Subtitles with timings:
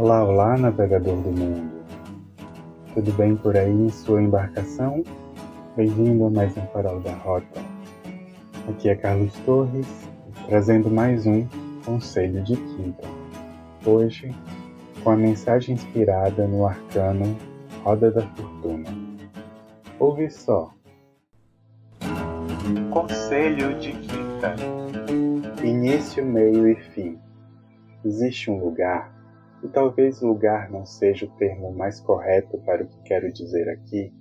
[0.00, 1.84] Olá, olá, navegador do mundo.
[2.94, 5.04] Tudo bem por aí em sua embarcação?
[5.76, 7.60] Bem-vindo a mais um Farol da Rota.
[8.66, 9.86] Aqui é Carlos Torres,
[10.48, 11.46] trazendo mais um
[11.84, 13.06] Conselho de Quinta.
[13.84, 14.34] Hoje,
[15.04, 17.36] com a mensagem inspirada no arcano
[17.84, 18.88] Roda da Fortuna.
[19.98, 20.72] Ouve só.
[22.90, 24.56] Conselho de Quinta.
[25.62, 27.18] Início, meio e fim.
[28.02, 29.19] Existe um lugar
[29.62, 34.12] e talvez lugar não seja o termo mais correto para o que quero dizer aqui,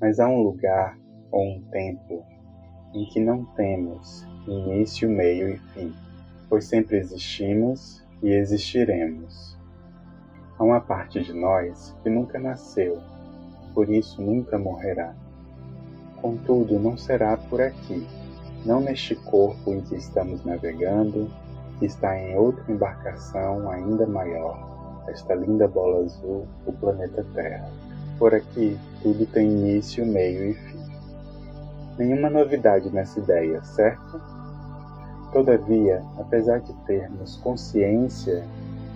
[0.00, 0.98] mas há um lugar
[1.30, 2.24] ou um tempo
[2.94, 5.94] em que não temos início, meio e fim,
[6.48, 9.58] pois sempre existimos e existiremos.
[10.58, 12.98] Há uma parte de nós que nunca nasceu,
[13.74, 15.14] por isso nunca morrerá.
[16.20, 18.06] Contudo, não será por aqui,
[18.64, 21.30] não neste corpo em que estamos navegando,
[21.78, 27.68] que está em outra embarcação ainda maior, esta linda bola azul, o planeta Terra.
[28.18, 30.78] Por aqui, tudo tem início, meio e fim.
[31.98, 34.20] Nenhuma novidade nessa ideia, certo?
[35.32, 38.44] Todavia, apesar de termos consciência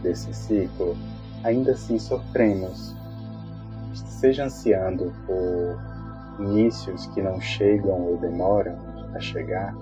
[0.02, 0.96] desse ciclo,
[1.44, 2.96] ainda assim sofremos,
[3.94, 8.77] seja ansiando por inícios que não chegam ou demoram
[9.14, 9.74] a chegar,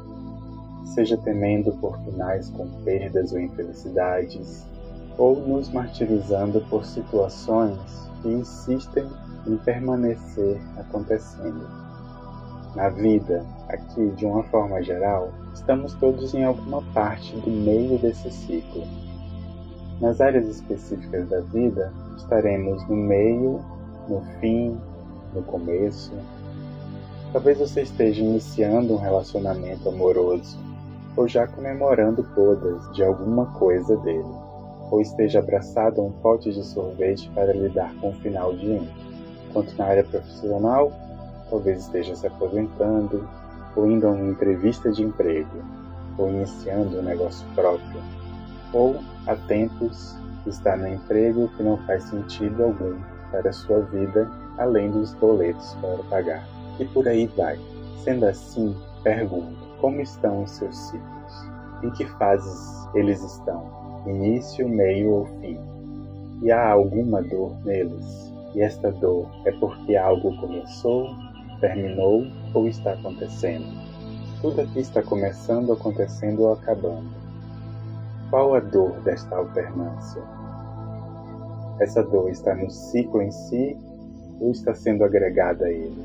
[0.84, 4.67] seja temendo por finais com perdas ou infelicidades,
[5.19, 7.78] ou nos martirizando por situações
[8.23, 9.06] que insistem
[9.47, 11.67] em permanecer acontecendo.
[12.75, 18.31] Na vida, aqui de uma forma geral, estamos todos em alguma parte do meio desse
[18.31, 18.83] ciclo.
[20.01, 23.61] Nas áreas específicas da vida, estaremos no meio,
[24.08, 24.78] no fim,
[25.34, 26.12] no começo.
[27.33, 30.70] Talvez você esteja iniciando um relacionamento amoroso
[31.21, 34.25] ou já comemorando bodas de alguma coisa dele
[34.91, 38.89] ou esteja abraçado a um pote de sorvete para lidar com o final de ano.
[39.53, 40.91] Quanto na área profissional,
[41.51, 43.29] talvez esteja se aposentando,
[43.77, 45.63] ou indo a uma entrevista de emprego,
[46.17, 48.01] ou iniciando um negócio próprio,
[48.73, 50.17] ou há tempos
[50.47, 52.97] está no emprego que não faz sentido algum
[53.30, 54.29] para sua vida
[54.59, 56.48] além dos boletos para pagar.
[56.80, 57.59] E por aí vai.
[58.03, 61.51] Sendo assim, pergunto: como estão os seus ciclos?
[61.83, 63.80] Em que fases eles estão?
[64.07, 65.58] início, meio ou fim.
[66.42, 71.14] E há alguma dor neles, e esta dor é porque algo começou,
[71.61, 72.24] terminou
[72.55, 73.67] ou está acontecendo.
[74.41, 77.11] Tudo aqui está começando, acontecendo ou acabando.
[78.30, 80.23] Qual a dor desta alternância?
[81.79, 83.77] Essa dor está no ciclo em si
[84.41, 86.05] ou está sendo agregada a ele?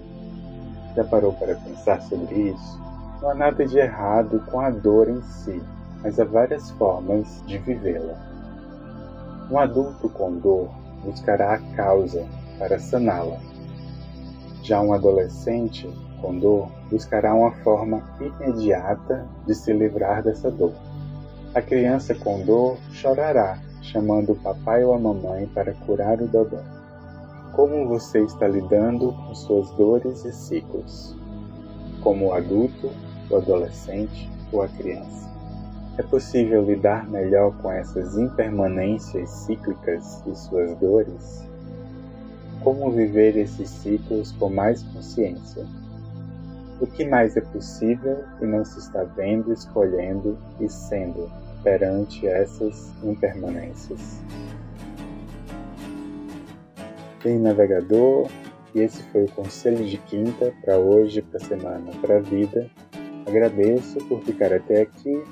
[0.95, 2.85] Já parou para pensar sobre isso?
[3.21, 5.61] Não há nada de errado com a dor em si
[6.05, 8.15] mas há várias formas de vivê-la.
[9.49, 10.69] Um adulto com dor
[11.03, 12.23] buscará a causa
[12.59, 13.39] para saná-la.
[14.61, 20.73] Já um adolescente com dor buscará uma forma imediata de se livrar dessa dor.
[21.55, 26.61] A criança com dor chorará, chamando o papai ou a mamãe para curar o dodó.
[27.53, 31.15] Como você está lidando com suas dores e ciclos?
[32.03, 32.91] Como adulto,
[33.29, 35.29] o adolescente ou a criança?
[35.97, 41.43] É possível lidar melhor com essas impermanências cíclicas e suas dores?
[42.61, 45.65] Como viver esses ciclos com mais consciência?
[46.81, 51.31] O que mais é possível e não se está vendo, escolhendo e sendo
[51.63, 54.19] perante essas impermanências?
[57.23, 58.27] Bem, navegador,
[58.75, 62.69] e esse foi o conselho de quinta para hoje, para a semana, para a vida.
[63.25, 65.23] Agradeço por ficar até aqui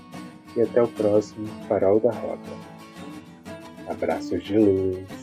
[0.55, 2.51] e até o próximo Farol da Rota.
[3.87, 5.22] Abraços de luz.